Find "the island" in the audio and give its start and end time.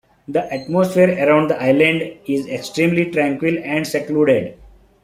1.51-2.13